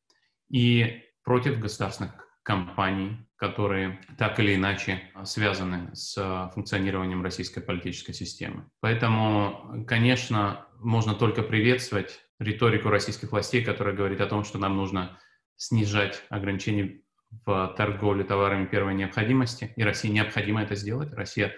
И 0.49 1.03
против 1.23 1.59
государственных 1.59 2.13
компаний, 2.43 3.27
которые 3.35 4.01
так 4.17 4.39
или 4.39 4.55
иначе 4.55 5.01
связаны 5.23 5.93
с 5.93 6.49
функционированием 6.53 7.21
российской 7.23 7.61
политической 7.61 8.13
системы. 8.13 8.69
Поэтому, 8.79 9.85
конечно, 9.87 10.67
можно 10.79 11.15
только 11.15 11.43
приветствовать 11.43 12.21
риторику 12.39 12.89
российских 12.89 13.31
властей, 13.31 13.63
которая 13.63 13.95
говорит 13.95 14.21
о 14.21 14.27
том, 14.27 14.43
что 14.43 14.57
нам 14.57 14.75
нужно 14.75 15.19
снижать 15.55 16.23
ограничения 16.29 17.02
в 17.45 17.73
торговле 17.77 18.23
товарами 18.23 18.65
первой 18.65 18.95
необходимости, 18.95 19.73
и 19.75 19.83
России 19.83 20.09
необходимо 20.09 20.63
это 20.63 20.75
сделать. 20.75 21.13
Россия 21.13 21.55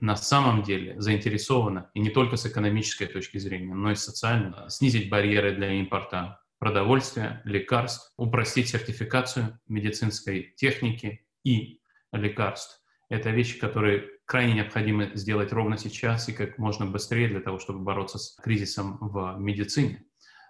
на 0.00 0.16
самом 0.16 0.62
деле 0.62 1.00
заинтересована, 1.00 1.90
и 1.94 2.00
не 2.00 2.10
только 2.10 2.36
с 2.36 2.46
экономической 2.46 3.06
точки 3.06 3.38
зрения, 3.38 3.74
но 3.74 3.90
и 3.90 3.94
социально, 3.94 4.68
снизить 4.70 5.10
барьеры 5.10 5.54
для 5.54 5.72
импорта 5.72 6.40
продовольствия, 6.58 7.42
лекарств, 7.44 8.12
упростить 8.16 8.68
сертификацию 8.68 9.58
медицинской 9.68 10.54
техники 10.56 11.26
и 11.44 11.80
лекарств. 12.12 12.80
Это 13.08 13.30
вещи, 13.30 13.58
которые 13.58 14.08
крайне 14.24 14.54
необходимо 14.54 15.10
сделать 15.14 15.52
ровно 15.52 15.78
сейчас 15.78 16.28
и 16.28 16.32
как 16.32 16.58
можно 16.58 16.86
быстрее 16.86 17.28
для 17.28 17.40
того, 17.40 17.58
чтобы 17.58 17.80
бороться 17.80 18.18
с 18.18 18.36
кризисом 18.42 18.98
в 19.00 19.36
медицине. 19.38 20.04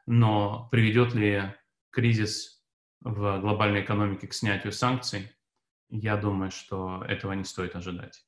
Но 0.07 0.69
приведет 0.71 1.15
ли 1.15 1.55
кризис 1.91 2.58
в 3.01 3.41
глобальной 3.41 3.83
экономике 3.83 4.27
к 4.27 4.35
снятию 4.35 4.73
санкций? 4.73 5.31
Я 5.89 6.17
думаю, 6.17 6.51
что 6.51 7.03
этого 7.07 7.33
не 7.33 7.45
стоит 7.45 7.77
ожидать. 7.77 8.25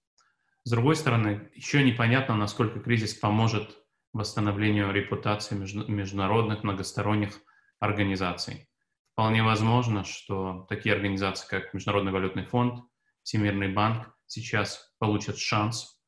С 0.65 0.71
другой 0.71 0.97
стороны, 0.97 1.51
еще 1.55 1.83
непонятно, 1.83 2.37
насколько 2.37 2.81
кризис 2.81 3.15
поможет 3.15 3.79
восстановлению 4.13 4.93
репутации 4.93 5.55
международных 5.55 6.65
многосторонних 6.65 7.41
организаций. 7.79 8.69
Вполне 9.13 9.43
возможно, 9.43 10.05
что 10.05 10.67
такие 10.69 10.95
организации, 10.95 11.49
как 11.49 11.75
Международный 11.75 12.13
валютный 12.13 12.45
фонд, 12.45 12.85
Всемирный 13.23 13.73
банк, 13.73 14.15
сейчас 14.27 14.95
получат 14.99 15.39
шанс 15.39 16.01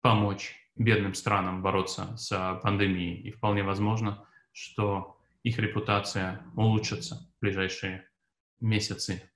помочь 0.00 0.54
бедным 0.76 1.14
странам 1.14 1.62
бороться 1.62 2.16
с 2.16 2.60
пандемией. 2.62 3.20
И 3.22 3.30
вполне 3.30 3.62
возможно, 3.62 4.26
что 4.52 5.18
их 5.42 5.58
репутация 5.58 6.42
улучшится 6.56 7.30
в 7.36 7.40
ближайшие 7.40 8.07
месяцы. 8.60 9.30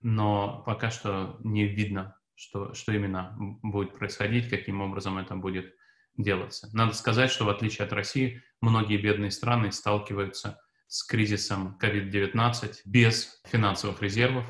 Но 0.00 0.62
пока 0.64 0.90
что 0.90 1.38
не 1.42 1.66
видно, 1.66 2.16
что, 2.34 2.72
что 2.74 2.92
именно 2.92 3.34
будет 3.62 3.98
происходить, 3.98 4.48
каким 4.48 4.80
образом 4.80 5.18
это 5.18 5.34
будет 5.34 5.74
делаться. 6.16 6.68
Надо 6.72 6.94
сказать, 6.94 7.30
что 7.30 7.44
в 7.44 7.48
отличие 7.48 7.84
от 7.86 7.92
России, 7.92 8.42
многие 8.60 8.96
бедные 8.96 9.30
страны 9.30 9.72
сталкиваются 9.72 10.60
с 10.86 11.04
кризисом 11.04 11.78
COVID-19 11.80 12.76
без 12.84 13.40
финансовых 13.46 14.02
резервов, 14.02 14.46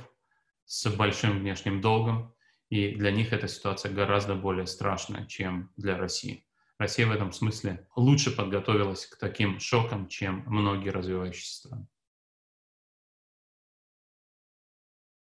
с 0.64 0.88
большим 0.94 1.38
внешним 1.38 1.80
долгом, 1.80 2.34
и 2.68 2.94
для 2.94 3.10
них 3.10 3.32
эта 3.32 3.48
ситуация 3.48 3.92
гораздо 3.92 4.34
более 4.34 4.66
страшная, 4.66 5.26
чем 5.26 5.70
для 5.76 5.96
России. 5.96 6.46
Россия 6.78 7.06
в 7.06 7.10
этом 7.10 7.32
смысле 7.32 7.88
лучше 7.96 8.30
подготовилась 8.30 9.06
к 9.06 9.18
таким 9.18 9.58
шокам, 9.58 10.08
чем 10.08 10.44
многие 10.46 10.90
развивающиеся 10.90 11.56
страны. 11.56 11.88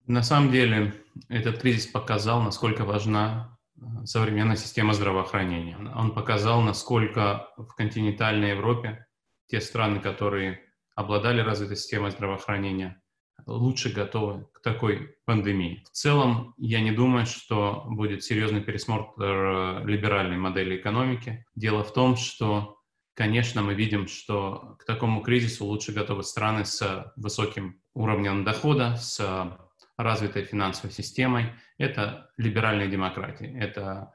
На 0.07 0.23
самом 0.23 0.53
деле 0.53 0.93
этот 1.29 1.61
кризис 1.61 1.87
показал, 1.87 2.43
насколько 2.43 2.85
важна 2.85 3.59
э, 3.77 4.05
современная 4.05 4.57
система 4.57 4.93
здравоохранения. 4.93 5.79
Он 5.97 6.11
показал, 6.13 6.61
насколько 6.61 7.49
в 7.57 7.75
континентальной 7.75 8.51
Европе 8.51 9.07
те 9.47 9.63
страны, 9.63 10.01
которые 10.01 10.61
обладали 10.95 11.41
развитой 11.41 11.77
системой 11.77 12.11
здравоохранения, 12.11 13.01
лучше 13.47 13.93
готовы 13.93 14.47
к 14.53 14.61
такой 14.61 15.17
пандемии. 15.25 15.83
В 15.87 15.91
целом, 15.91 16.55
я 16.59 16.81
не 16.81 16.93
думаю, 16.93 17.25
что 17.25 17.85
будет 17.87 18.23
серьезный 18.23 18.61
пересмотр 18.61 19.23
э, 19.23 19.85
либеральной 19.87 20.37
модели 20.37 20.77
экономики. 20.77 21.47
Дело 21.55 21.83
в 21.83 21.95
том, 21.95 22.17
что, 22.17 22.77
конечно, 23.15 23.63
мы 23.63 23.73
видим, 23.73 24.07
что 24.09 24.77
к 24.79 24.85
такому 24.85 25.23
кризису 25.23 25.65
лучше 25.65 25.93
готовы 25.93 26.25
страны 26.25 26.67
с 26.67 27.11
высоким 27.17 27.81
уровнем 27.95 28.45
дохода, 28.45 28.97
с 28.97 29.57
развитой 29.97 30.45
финансовой 30.45 30.93
системой. 30.93 31.53
Это 31.79 32.31
либеральные 32.37 32.89
демократии, 32.89 33.57
это 33.59 34.13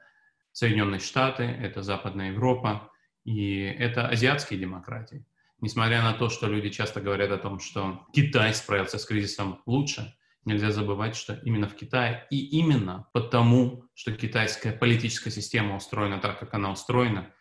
Соединенные 0.52 1.00
Штаты, 1.00 1.44
это 1.44 1.82
Западная 1.82 2.32
Европа 2.32 2.90
и 3.24 3.60
это 3.60 4.08
азиатские 4.08 4.58
демократии 4.58 5.24
несмотря 5.60 6.02
на 6.02 6.12
то, 6.12 6.28
что 6.28 6.46
люди 6.46 6.70
часто 6.70 7.00
говорят 7.00 7.30
о 7.30 7.38
том, 7.38 7.60
что 7.60 8.06
Китай 8.12 8.54
справился 8.54 8.98
с 8.98 9.04
кризисом 9.04 9.62
лучше, 9.66 10.14
нельзя 10.44 10.70
забывать, 10.70 11.16
что 11.16 11.34
именно 11.44 11.68
в 11.68 11.74
Китае 11.74 12.26
и 12.30 12.58
именно 12.58 13.08
потому, 13.12 13.84
что 13.94 14.12
китайская 14.12 14.72
политическая 14.72 15.30
система 15.30 15.76
устроена 15.76 16.18
так, 16.18 16.38
как 16.38 16.54
она 16.54 16.72
устроена, 16.72 17.32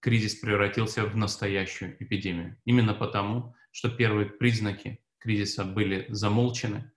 кризис 0.00 0.36
превратился 0.36 1.04
в 1.04 1.16
настоящую 1.16 2.02
эпидемию. 2.02 2.58
Именно 2.64 2.94
потому, 2.94 3.54
что 3.72 3.90
первые 3.90 4.26
признаки 4.26 5.00
кризиса 5.18 5.64
были 5.64 6.06
замолчены, 6.08 6.92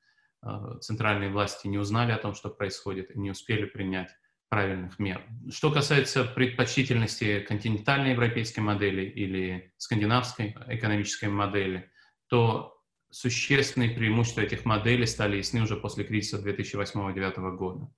центральные 0.82 1.30
власти 1.30 1.68
не 1.68 1.78
узнали 1.78 2.12
о 2.12 2.18
том, 2.18 2.34
что 2.34 2.50
происходит, 2.50 3.12
и 3.12 3.20
не 3.20 3.32
успели 3.32 3.66
принять 3.66 4.10
правильных 4.50 4.98
мер. 5.00 5.22
Что 5.50 5.72
касается 5.72 6.24
предпочтительности 6.24 7.42
континентальной 7.42 8.12
европейской 8.12 8.62
модели 8.62 9.04
или 9.04 9.74
скандинавской 9.78 10.56
экономической 10.68 11.30
модели, 11.30 11.92
то 12.28 12.76
существенные 13.12 13.92
преимущества 13.92 14.42
этих 14.42 14.66
моделей 14.66 15.06
стали 15.06 15.38
ясны 15.38 15.62
уже 15.62 15.76
после 15.76 16.04
кризиса 16.04 16.42
2008-2009 16.42 17.56
года. 17.56 17.92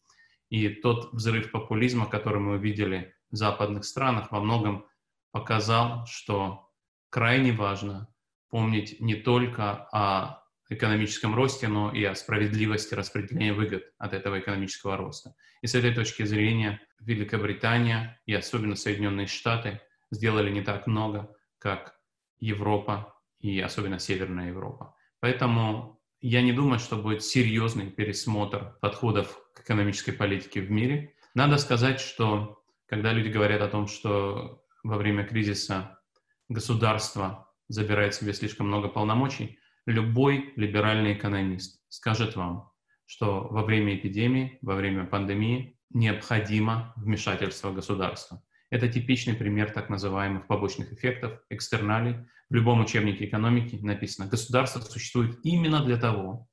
И 0.50 0.68
тот 0.70 1.14
взрыв 1.14 1.52
популизма, 1.52 2.06
который 2.06 2.40
мы 2.40 2.56
увидели 2.56 3.14
в 3.30 3.36
западных 3.36 3.86
странах, 3.86 4.32
во 4.32 4.42
многом 4.42 4.86
показал, 5.32 6.06
что 6.06 6.70
крайне 7.10 7.54
важно 7.54 8.14
помнить 8.50 9.00
не 9.00 9.16
только 9.16 9.88
о 9.94 10.41
экономическом 10.72 11.36
росте, 11.36 11.68
но 11.68 11.92
и 11.92 12.04
о 12.04 12.16
справедливости 12.16 12.94
распределения 12.94 13.54
выгод 13.54 13.84
от 13.98 14.14
этого 14.14 14.40
экономического 14.40 14.96
роста. 14.98 15.36
И 15.62 15.68
с 15.68 15.76
этой 15.76 15.94
точки 15.94 16.24
зрения 16.24 16.82
Великобритания 17.00 18.22
и 18.26 18.34
особенно 18.34 18.76
Соединенные 18.76 19.28
Штаты 19.28 19.82
сделали 20.12 20.50
не 20.50 20.62
так 20.62 20.88
много, 20.88 21.36
как 21.60 21.96
Европа 22.40 23.14
и 23.40 23.60
особенно 23.60 24.00
Северная 24.00 24.48
Европа. 24.48 24.96
Поэтому 25.20 26.00
я 26.22 26.42
не 26.42 26.54
думаю, 26.54 26.80
что 26.80 26.96
будет 26.96 27.24
серьезный 27.24 27.92
пересмотр 27.92 28.78
подходов 28.82 29.40
к 29.54 29.62
экономической 29.62 30.12
политике 30.12 30.62
в 30.62 30.72
мире. 30.72 31.16
Надо 31.34 31.58
сказать, 31.58 32.00
что 32.00 32.64
когда 32.86 33.12
люди 33.12 33.30
говорят 33.30 33.62
о 33.62 33.68
том, 33.68 33.88
что 33.88 34.64
во 34.84 34.98
время 34.98 35.26
кризиса 35.26 36.00
государство 36.48 37.52
забирает 37.68 38.14
себе 38.14 38.34
слишком 38.34 38.68
много 38.68 38.88
полномочий, 38.88 39.58
Любой 39.86 40.54
либеральный 40.56 41.14
экономист 41.14 41.82
скажет 41.90 42.36
вам, 42.36 42.72
что 43.06 43.48
во 43.50 43.64
время 43.64 43.96
эпидемии, 43.96 44.60
во 44.62 44.76
время 44.76 45.06
пандемии 45.06 45.78
необходимо 45.90 46.94
вмешательство 46.96 47.72
государства. 47.72 48.42
Это 48.70 48.88
типичный 48.88 49.34
пример 49.34 49.72
так 49.72 49.90
называемых 49.90 50.48
побочных 50.48 50.94
эффектов, 50.94 51.40
экстерналей. 51.50 52.26
В 52.50 52.56
любом 52.56 52.82
учебнике 52.82 53.26
экономики 53.26 53.76
написано, 53.76 54.30
государство 54.30 54.80
существует 54.80 55.40
именно 55.44 55.84
для 55.84 55.98
того, 55.98 56.48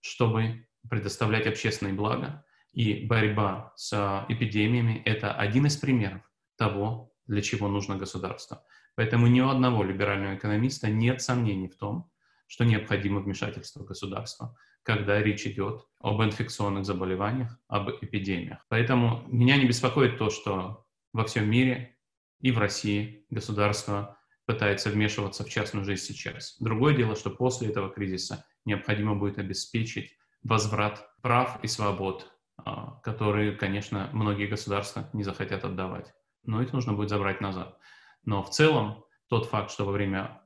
чтобы 0.00 0.66
предоставлять 0.88 1.46
общественные 1.46 1.94
блага, 1.94 2.44
и 2.72 3.06
борьба 3.06 3.72
с 3.76 4.26
эпидемиями– 4.28 5.02
это 5.04 5.32
один 5.32 5.66
из 5.66 5.76
примеров 5.76 6.22
того, 6.56 7.12
для 7.26 7.42
чего 7.42 7.68
нужно 7.68 7.96
государство. 7.96 8.62
Поэтому 8.94 9.26
ни 9.26 9.40
у 9.40 9.48
одного 9.48 9.82
либерального 9.82 10.36
экономиста 10.36 10.88
нет 10.88 11.20
сомнений 11.20 11.68
в 11.68 11.76
том, 11.76 12.10
что 12.48 12.64
необходимо 12.64 13.20
вмешательство 13.20 13.84
государства, 13.84 14.56
когда 14.82 15.22
речь 15.22 15.46
идет 15.46 15.86
об 16.00 16.20
инфекционных 16.22 16.84
заболеваниях, 16.84 17.56
об 17.68 17.90
эпидемиях. 17.90 18.64
Поэтому 18.68 19.22
меня 19.28 19.56
не 19.56 19.66
беспокоит 19.66 20.18
то, 20.18 20.30
что 20.30 20.86
во 21.12 21.24
всем 21.24 21.48
мире 21.48 21.96
и 22.40 22.50
в 22.50 22.58
России 22.58 23.26
государство 23.30 24.18
пытается 24.46 24.90
вмешиваться 24.90 25.44
в 25.44 25.50
частную 25.50 25.84
жизнь 25.84 26.04
сейчас. 26.04 26.56
Другое 26.58 26.96
дело, 26.96 27.14
что 27.14 27.30
после 27.30 27.68
этого 27.68 27.90
кризиса 27.90 28.46
необходимо 28.64 29.14
будет 29.14 29.38
обеспечить 29.38 30.16
возврат 30.42 31.06
прав 31.20 31.62
и 31.62 31.66
свобод, 31.66 32.32
а, 32.56 33.00
которые, 33.02 33.52
конечно, 33.52 34.08
многие 34.12 34.46
государства 34.46 35.10
не 35.12 35.22
захотят 35.22 35.64
отдавать. 35.64 36.14
Но 36.44 36.62
их 36.62 36.72
нужно 36.72 36.94
будет 36.94 37.10
забрать 37.10 37.40
назад. 37.40 37.78
Но 38.24 38.42
в 38.42 38.50
целом 38.50 39.04
тот 39.28 39.46
факт, 39.46 39.70
что 39.70 39.84
во 39.84 39.92
время 39.92 40.37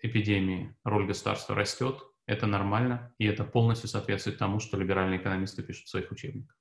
эпидемии 0.00 0.76
роль 0.84 1.06
государства 1.06 1.54
растет, 1.54 2.02
это 2.26 2.46
нормально, 2.46 3.12
и 3.18 3.26
это 3.26 3.44
полностью 3.44 3.88
соответствует 3.88 4.38
тому, 4.38 4.60
что 4.60 4.76
либеральные 4.76 5.20
экономисты 5.20 5.62
пишут 5.62 5.86
в 5.86 5.90
своих 5.90 6.10
учебниках. 6.10 6.56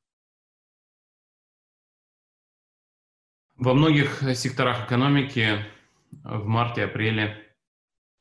Во 3.56 3.74
многих 3.74 4.24
секторах 4.36 4.88
экономики 4.88 5.66
в 6.12 6.46
марте-апреле 6.46 7.56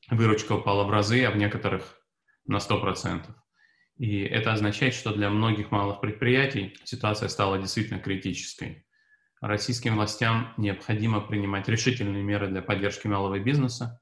выручка 0.09 0.53
упала 0.53 0.83
в 0.83 0.91
разы, 0.91 1.23
а 1.23 1.31
в 1.31 1.37
некоторых 1.37 1.99
на 2.45 2.57
100%. 2.57 3.33
И 3.97 4.21
это 4.21 4.53
означает, 4.53 4.93
что 4.93 5.13
для 5.13 5.29
многих 5.29 5.71
малых 5.71 6.01
предприятий 6.01 6.77
ситуация 6.83 7.29
стала 7.29 7.59
действительно 7.59 7.99
критической. 7.99 8.85
Российским 9.41 9.95
властям 9.95 10.53
необходимо 10.57 11.21
принимать 11.21 11.67
решительные 11.67 12.23
меры 12.23 12.47
для 12.47 12.61
поддержки 12.61 13.07
малого 13.07 13.39
бизнеса, 13.39 14.00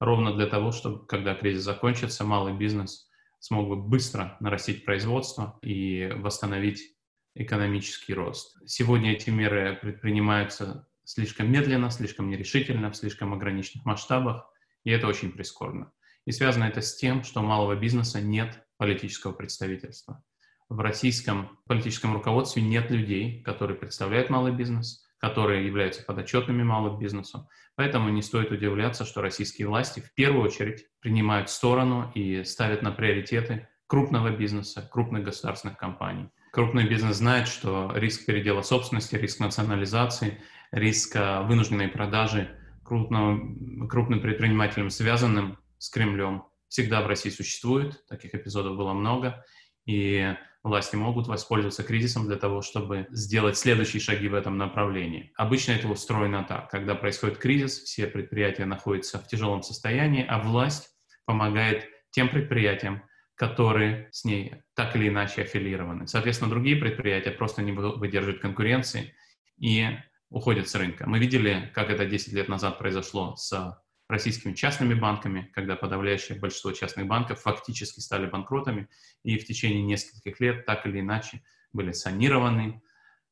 ровно 0.00 0.34
для 0.34 0.46
того, 0.46 0.72
чтобы, 0.72 1.06
когда 1.06 1.34
кризис 1.34 1.62
закончится, 1.62 2.24
малый 2.24 2.54
бизнес 2.54 3.08
смог 3.38 3.68
бы 3.68 3.76
быстро 3.76 4.36
нарастить 4.40 4.84
производство 4.84 5.58
и 5.62 6.10
восстановить 6.16 6.96
экономический 7.34 8.14
рост. 8.14 8.56
Сегодня 8.66 9.12
эти 9.12 9.30
меры 9.30 9.78
предпринимаются 9.80 10.88
слишком 11.04 11.50
медленно, 11.50 11.90
слишком 11.90 12.28
нерешительно, 12.28 12.90
в 12.90 12.96
слишком 12.96 13.32
ограниченных 13.32 13.84
масштабах, 13.84 14.50
и 14.84 14.90
это 14.90 15.06
очень 15.06 15.32
прискорбно. 15.32 15.92
И 16.24 16.32
связано 16.32 16.64
это 16.64 16.80
с 16.80 16.96
тем, 16.96 17.22
что 17.22 17.40
у 17.40 17.44
малого 17.44 17.76
бизнеса 17.76 18.20
нет 18.20 18.64
политического 18.78 19.32
представительства. 19.32 20.24
В 20.68 20.80
российском 20.80 21.60
политическом 21.66 22.14
руководстве 22.14 22.62
нет 22.62 22.90
людей, 22.90 23.42
которые 23.42 23.78
представляют 23.78 24.30
малый 24.30 24.52
бизнес, 24.52 25.05
которые 25.28 25.66
являются 25.66 26.04
подотчетными 26.04 26.62
малому 26.62 26.98
бизнесу. 26.98 27.48
Поэтому 27.74 28.08
не 28.10 28.22
стоит 28.22 28.50
удивляться, 28.52 29.04
что 29.04 29.22
российские 29.22 29.68
власти 29.68 30.00
в 30.00 30.14
первую 30.14 30.44
очередь 30.44 30.86
принимают 31.00 31.50
сторону 31.50 32.10
и 32.14 32.44
ставят 32.44 32.82
на 32.82 32.92
приоритеты 32.92 33.68
крупного 33.86 34.30
бизнеса, 34.30 34.88
крупных 34.90 35.24
государственных 35.24 35.78
компаний. 35.78 36.28
Крупный 36.52 36.88
бизнес 36.88 37.16
знает, 37.16 37.48
что 37.48 37.92
риск 37.94 38.24
передела 38.24 38.62
собственности, 38.62 39.16
риск 39.16 39.40
национализации, 39.40 40.40
риск 40.70 41.16
а, 41.16 41.42
вынужденной 41.42 41.88
продажи 41.88 42.48
крупным, 42.84 43.88
крупным 43.88 44.20
предпринимателям, 44.20 44.90
связанным 44.90 45.58
с 45.78 45.90
Кремлем, 45.90 46.44
всегда 46.68 47.02
в 47.02 47.06
России 47.06 47.30
существует. 47.30 48.06
Таких 48.08 48.34
эпизодов 48.34 48.76
было 48.76 48.92
много. 48.92 49.44
И 49.86 50.34
власти 50.66 50.96
могут 50.96 51.26
воспользоваться 51.26 51.82
кризисом 51.82 52.26
для 52.26 52.36
того, 52.36 52.62
чтобы 52.62 53.06
сделать 53.10 53.56
следующие 53.56 54.00
шаги 54.00 54.28
в 54.28 54.34
этом 54.34 54.58
направлении. 54.58 55.32
Обычно 55.36 55.72
это 55.72 55.88
устроено 55.88 56.44
так. 56.44 56.70
Когда 56.70 56.94
происходит 56.94 57.38
кризис, 57.38 57.80
все 57.80 58.06
предприятия 58.06 58.64
находятся 58.64 59.18
в 59.18 59.26
тяжелом 59.28 59.62
состоянии, 59.62 60.24
а 60.28 60.38
власть 60.38 60.90
помогает 61.24 61.86
тем 62.10 62.28
предприятиям, 62.28 63.02
которые 63.34 64.08
с 64.12 64.24
ней 64.24 64.62
так 64.74 64.96
или 64.96 65.08
иначе 65.08 65.42
аффилированы. 65.42 66.06
Соответственно, 66.06 66.50
другие 66.50 66.76
предприятия 66.76 67.30
просто 67.30 67.62
не 67.62 67.72
выдерживают 67.72 68.40
конкуренции 68.40 69.14
и 69.58 69.86
уходят 70.30 70.68
с 70.68 70.74
рынка. 70.74 71.06
Мы 71.06 71.18
видели, 71.18 71.70
как 71.74 71.90
это 71.90 72.06
10 72.06 72.32
лет 72.32 72.48
назад 72.48 72.78
произошло 72.78 73.36
с 73.36 73.78
российскими 74.08 74.52
частными 74.52 74.94
банками, 74.94 75.50
когда 75.52 75.76
подавляющее 75.76 76.38
большинство 76.38 76.72
частных 76.72 77.06
банков 77.06 77.40
фактически 77.40 78.00
стали 78.00 78.26
банкротами 78.26 78.88
и 79.24 79.38
в 79.38 79.46
течение 79.46 79.82
нескольких 79.82 80.40
лет 80.40 80.64
так 80.64 80.86
или 80.86 81.00
иначе 81.00 81.42
были 81.72 81.92
санированы, 81.92 82.82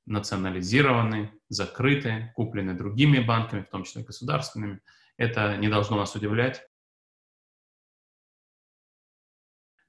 национализированы, 0.06 1.32
закрыты, 1.48 2.32
куплены 2.34 2.74
другими 2.74 3.20
банками, 3.20 3.62
в 3.62 3.70
том 3.70 3.84
числе 3.84 4.02
государственными. 4.02 4.80
Это 5.16 5.56
не 5.56 5.68
должно 5.68 5.96
нас 5.96 6.14
удивлять. 6.14 6.66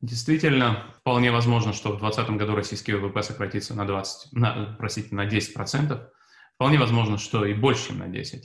Действительно, 0.02 0.94
вполне 1.00 1.32
возможно, 1.32 1.74
что 1.74 1.90
в 1.90 2.00
2020 2.00 2.38
году 2.38 2.56
российский 2.56 2.94
ВВП 2.94 3.24
сократится 3.24 3.74
на 3.74 3.88
20, 3.88 4.34
на, 4.34 4.76
простите, 4.78 5.16
на 5.16 5.28
10%. 5.28 6.10
Вполне 6.54 6.78
возможно, 6.78 7.18
что 7.18 7.44
и 7.44 7.54
больше, 7.54 7.88
чем 7.88 8.00
на 8.00 8.08
10%. 8.08 8.44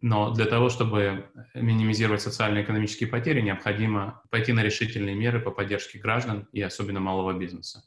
Но 0.00 0.32
для 0.32 0.44
того, 0.44 0.68
чтобы 0.68 1.28
минимизировать 1.54 2.22
социально-экономические 2.22 3.08
потери, 3.08 3.40
необходимо 3.40 4.22
пойти 4.30 4.52
на 4.52 4.62
решительные 4.62 5.16
меры 5.16 5.40
по 5.40 5.50
поддержке 5.50 5.98
граждан 5.98 6.48
и 6.52 6.62
особенно 6.62 7.00
малого 7.00 7.36
бизнеса. 7.36 7.82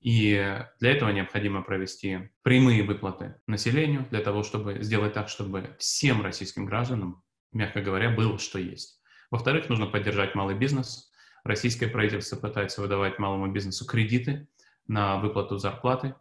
И 0.00 0.56
для 0.78 0.92
этого 0.92 1.10
необходимо 1.10 1.62
провести 1.62 2.30
прямые 2.42 2.84
выплаты 2.84 3.34
населению, 3.48 4.06
для 4.10 4.20
того, 4.20 4.44
чтобы 4.44 4.78
сделать 4.82 5.14
так, 5.14 5.28
чтобы 5.28 5.74
всем 5.80 6.22
российским 6.22 6.66
гражданам, 6.66 7.22
мягко 7.52 7.80
говоря, 7.80 8.10
было 8.10 8.38
что 8.38 8.60
есть. 8.60 9.02
Во-вторых, 9.30 9.68
нужно 9.68 9.86
поддержать 9.86 10.36
малый 10.36 10.54
бизнес. 10.54 11.10
Российское 11.42 11.88
правительство 11.88 12.36
пытается 12.36 12.80
выдавать 12.80 13.18
малому 13.18 13.50
бизнесу 13.50 13.84
кредиты 13.84 14.46
на 14.86 15.16
выплату 15.18 15.58
зарплаты. 15.58 16.14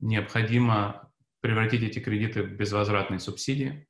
Необходимо 0.00 1.10
превратить 1.40 1.82
эти 1.82 2.00
кредиты 2.00 2.42
в 2.42 2.52
безвозвратные 2.52 3.20
субсидии 3.20 3.88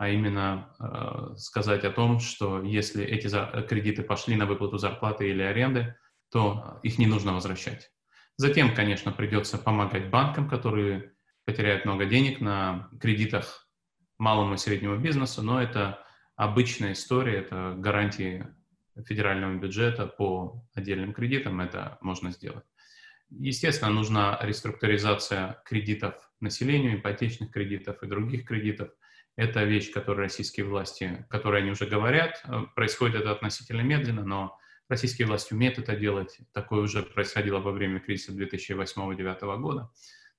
а 0.00 0.08
именно 0.08 0.74
э, 0.80 1.36
сказать 1.36 1.84
о 1.84 1.90
том, 1.90 2.20
что 2.20 2.62
если 2.62 3.04
эти 3.04 3.28
кредиты 3.66 4.02
пошли 4.02 4.34
на 4.34 4.46
выплату 4.46 4.78
зарплаты 4.78 5.28
или 5.28 5.42
аренды, 5.42 5.94
то 6.32 6.80
их 6.82 6.96
не 6.96 7.04
нужно 7.04 7.34
возвращать. 7.34 7.90
Затем, 8.36 8.74
конечно, 8.74 9.12
придется 9.12 9.58
помогать 9.58 10.08
банкам, 10.08 10.48
которые 10.48 11.12
потеряют 11.44 11.84
много 11.84 12.06
денег 12.06 12.40
на 12.40 12.88
кредитах 12.98 13.68
малому 14.16 14.54
и 14.54 14.56
среднему 14.56 14.96
бизнесу, 14.96 15.42
но 15.42 15.62
это 15.62 16.02
обычная 16.34 16.92
история, 16.92 17.40
это 17.40 17.74
гарантии 17.76 18.46
федерального 19.04 19.54
бюджета 19.58 20.06
по 20.06 20.64
отдельным 20.72 21.12
кредитам, 21.12 21.60
это 21.60 21.98
можно 22.00 22.30
сделать. 22.30 22.64
Естественно, 23.28 23.90
нужна 23.90 24.38
реструктуризация 24.40 25.62
кредитов 25.66 26.14
населению, 26.40 26.96
ипотечных 27.00 27.50
кредитов 27.50 28.02
и 28.02 28.06
других 28.06 28.46
кредитов– 28.46 28.88
это 29.40 29.64
вещь, 29.64 29.90
которую 29.90 30.24
российские 30.24 30.66
власти, 30.66 31.24
которые 31.30 31.62
они 31.62 31.70
уже 31.70 31.86
говорят, 31.86 32.42
э, 32.44 32.64
происходит 32.74 33.22
это 33.22 33.32
относительно 33.32 33.80
медленно, 33.80 34.22
но 34.22 34.58
российские 34.88 35.26
власти 35.26 35.54
умеют 35.54 35.78
это 35.78 35.96
делать. 35.96 36.38
Такое 36.52 36.82
уже 36.82 37.02
происходило 37.02 37.58
во 37.58 37.72
время 37.72 38.00
кризиса 38.00 38.32
2008-2009 38.32 39.58
года. 39.58 39.90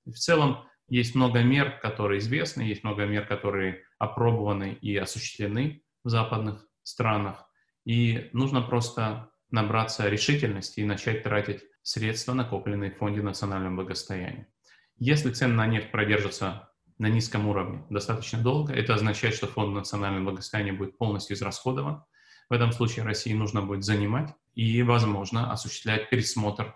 В 0.06 0.14
целом 0.14 0.68
есть 0.88 1.16
много 1.16 1.42
мер, 1.42 1.80
которые 1.80 2.20
известны, 2.20 2.62
есть 2.62 2.84
много 2.84 3.06
мер, 3.06 3.26
которые 3.26 3.84
опробованы 3.98 4.74
и 4.74 4.96
осуществлены 4.98 5.82
в 6.04 6.10
западных 6.10 6.68
странах. 6.84 7.50
И 7.86 8.30
нужно 8.34 8.62
просто 8.62 9.32
набраться 9.50 10.10
решительности 10.10 10.82
и 10.82 10.86
начать 10.86 11.24
тратить 11.24 11.64
средства, 11.82 12.34
накопленные 12.34 12.92
в 12.92 12.98
Фонде 12.98 13.24
национального 13.24 13.78
благосостояния. 13.78 14.48
Если 14.98 15.32
цены 15.32 15.56
на 15.56 15.66
нефть 15.66 15.90
продержатся 15.90 16.71
на 17.02 17.08
низком 17.08 17.48
уровне 17.48 17.84
достаточно 17.90 18.38
долго. 18.38 18.74
Это 18.74 18.94
означает, 18.94 19.34
что 19.34 19.48
фонд 19.48 19.74
национального 19.74 20.26
благосостояния 20.26 20.72
будет 20.72 21.00
полностью 21.00 21.36
израсходован. 21.36 22.04
В 22.48 22.54
этом 22.54 22.72
случае 22.72 23.06
России 23.06 23.34
нужно 23.34 23.64
будет 23.64 23.84
занимать 23.84 24.36
и, 24.54 24.84
возможно, 24.84 25.52
осуществлять 25.52 26.12
пересмотр 26.12 26.76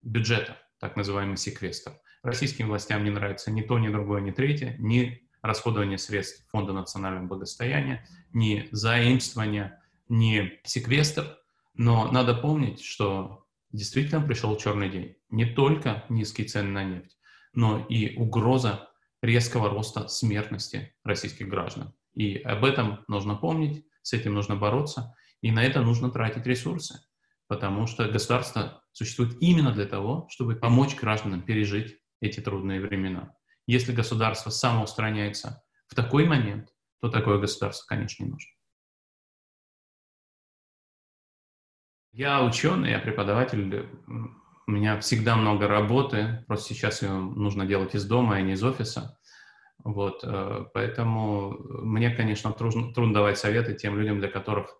бюджета, 0.00 0.56
так 0.78 0.94
называемый 0.94 1.36
секвестр. 1.36 1.90
Российским 2.22 2.68
властям 2.68 3.02
не 3.02 3.10
нравится 3.10 3.50
ни 3.50 3.62
то, 3.62 3.76
ни 3.80 3.88
другое, 3.88 4.20
ни 4.20 4.30
третье, 4.30 4.76
ни 4.78 5.28
расходование 5.42 5.98
средств 5.98 6.48
Фонда 6.52 6.72
национального 6.72 7.26
благосостояния, 7.26 8.06
ни 8.32 8.68
заимствование, 8.70 9.80
ни 10.08 10.52
секвестр. 10.62 11.36
Но 11.74 12.12
надо 12.12 12.34
помнить, 12.34 12.80
что 12.80 13.44
действительно 13.72 14.24
пришел 14.24 14.56
черный 14.56 14.88
день. 14.88 15.16
Не 15.30 15.46
только 15.46 16.04
низкие 16.08 16.46
цены 16.46 16.70
на 16.70 16.84
нефть, 16.84 17.18
но 17.54 17.84
и 17.88 18.16
угроза 18.16 18.93
резкого 19.24 19.70
роста 19.70 20.06
смертности 20.08 20.94
российских 21.02 21.48
граждан. 21.48 21.94
И 22.12 22.36
об 22.36 22.64
этом 22.64 23.04
нужно 23.08 23.34
помнить, 23.34 23.86
с 24.02 24.12
этим 24.12 24.34
нужно 24.34 24.54
бороться, 24.54 25.16
и 25.40 25.50
на 25.50 25.64
это 25.64 25.80
нужно 25.80 26.10
тратить 26.10 26.46
ресурсы, 26.46 27.00
потому 27.48 27.86
что 27.86 28.06
государство 28.08 28.82
существует 28.92 29.36
именно 29.40 29.72
для 29.72 29.86
того, 29.86 30.28
чтобы 30.30 30.56
помочь 30.56 30.94
гражданам 30.94 31.42
пережить 31.42 31.98
эти 32.20 32.40
трудные 32.40 32.80
времена. 32.80 33.34
Если 33.66 33.92
государство 33.92 34.50
самоустраняется 34.50 35.64
в 35.86 35.94
такой 35.94 36.26
момент, 36.26 36.68
то 37.00 37.08
такое 37.08 37.38
государство, 37.38 37.86
конечно, 37.86 38.24
не 38.24 38.30
нужно. 38.30 38.50
Я 42.12 42.44
ученый, 42.44 42.90
я 42.90 43.00
преподаватель, 43.00 43.88
у 44.66 44.70
меня 44.70 44.98
всегда 45.00 45.36
много 45.36 45.68
работы, 45.68 46.44
просто 46.46 46.74
сейчас 46.74 47.02
ее 47.02 47.12
нужно 47.12 47.66
делать 47.66 47.94
из 47.94 48.04
дома, 48.06 48.36
а 48.36 48.40
не 48.40 48.52
из 48.52 48.62
офиса. 48.64 49.18
Вот, 49.82 50.20
э, 50.24 50.64
поэтому 50.72 51.58
мне, 51.82 52.10
конечно, 52.10 52.52
трудно, 52.52 52.92
трудно 52.94 53.12
давать 53.12 53.38
советы 53.38 53.74
тем 53.74 53.98
людям, 53.98 54.18
для 54.18 54.28
которых 54.28 54.78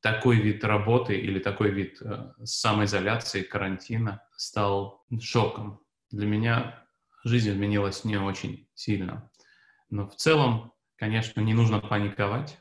такой 0.00 0.36
вид 0.36 0.64
работы 0.64 1.16
или 1.16 1.38
такой 1.40 1.70
вид 1.70 2.00
э, 2.00 2.32
самоизоляции, 2.44 3.42
карантина 3.42 4.22
стал 4.36 5.04
шоком. 5.20 5.80
Для 6.10 6.26
меня 6.26 6.84
жизнь 7.24 7.50
изменилась 7.50 8.04
не 8.04 8.16
очень 8.16 8.68
сильно. 8.74 9.30
Но 9.90 10.08
в 10.08 10.14
целом, 10.14 10.72
конечно, 10.96 11.40
не 11.40 11.54
нужно 11.54 11.80
паниковать. 11.80 12.58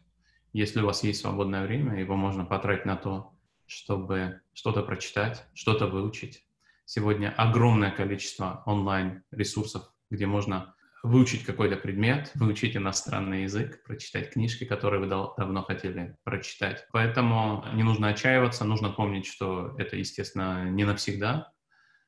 Если 0.54 0.82
у 0.82 0.86
вас 0.86 1.04
есть 1.04 1.22
свободное 1.22 1.66
время, 1.66 2.00
его 2.00 2.16
можно 2.16 2.46
потратить 2.46 2.86
на 2.86 2.96
то, 2.96 3.34
чтобы 3.68 4.42
что-то 4.54 4.82
прочитать, 4.82 5.46
что-то 5.54 5.88
выучить. 5.88 6.47
Сегодня 6.90 7.34
огромное 7.36 7.92
количество 7.92 8.64
онлайн-ресурсов, 8.66 9.92
где 10.10 10.26
можно 10.26 10.74
выучить 11.04 11.44
какой-то 11.44 11.76
предмет, 11.76 12.32
выучить 12.34 12.78
иностранный 12.78 13.44
язык, 13.44 13.84
прочитать 13.84 14.32
книжки, 14.32 14.64
которые 14.64 15.02
вы 15.02 15.08
дав 15.08 15.36
давно 15.36 15.64
хотели 15.64 16.16
прочитать. 16.24 16.88
Поэтому 16.94 17.66
не 17.74 17.84
нужно 17.84 18.08
отчаиваться, 18.08 18.64
нужно 18.64 18.90
помнить, 18.90 19.26
что 19.26 19.76
это, 19.78 19.98
естественно, 19.98 20.64
не 20.70 20.86
навсегда. 20.86 21.52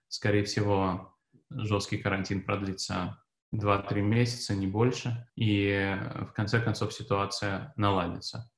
Скорее 0.07 0.45
всего, 0.45 1.13
жесткий 1.49 1.97
карантин 1.97 2.45
продлится 2.45 3.21
2-3 3.53 3.99
месяца, 3.99 4.55
не 4.55 4.67
больше, 4.67 5.27
и 5.35 5.93
в 6.21 6.31
конце 6.31 6.61
концов 6.61 6.93
ситуация 6.93 7.73
наладится. 7.75 8.49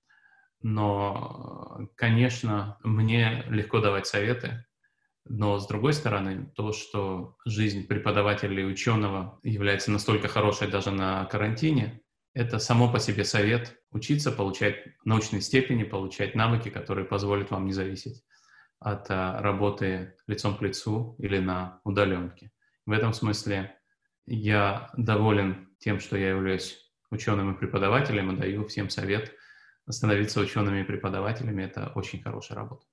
Но, 0.62 1.90
конечно, 1.96 2.78
мне 2.84 3.44
легко 3.48 3.80
давать 3.80 4.06
советы, 4.06 4.64
но, 5.26 5.60
с 5.60 5.68
другой 5.68 5.94
стороны, 5.94 6.52
то, 6.56 6.74
что 6.74 7.38
жизнь 7.46 7.88
преподавателя 7.88 8.62
и 8.62 8.66
ученого 8.66 9.40
является 9.44 9.92
настолько 9.92 10.28
хорошей 10.28 10.70
даже 10.70 10.92
на 10.92 11.26
карантине, 11.26 12.02
это 12.34 12.60
само 12.60 12.92
по 12.92 13.00
себе 13.00 13.24
совет 13.26 13.78
учиться, 13.92 14.32
получать 14.32 14.78
научные 15.04 15.42
степени, 15.42 15.84
получать 15.84 16.34
навыки, 16.34 16.70
которые 16.70 17.06
позволят 17.06 17.52
вам 17.52 17.66
не 17.66 17.74
зависеть 17.74 18.24
от 18.80 19.12
а, 19.12 19.42
работы 19.42 20.16
лицом 20.28 20.58
к 20.58 20.62
лицу 20.62 21.16
или 21.20 21.40
на 21.40 21.82
удаленке. 21.84 22.52
В 22.86 22.92
этом 22.92 23.14
смысле 23.14 23.78
я 24.26 24.90
доволен 24.98 25.70
тем, 25.80 26.00
что 26.00 26.18
я 26.18 26.30
являюсь 26.30 26.90
ученым 27.12 27.54
и 27.54 27.58
преподавателем 27.58 28.32
и 28.32 28.38
даю 28.38 28.66
всем 28.68 28.90
совет 28.90 29.34
становиться 29.90 30.40
учеными 30.40 30.82
и 30.82 30.86
преподавателями. 30.86 31.64
Это 31.64 31.92
очень 31.96 32.22
хорошая 32.22 32.60
работа. 32.60 32.86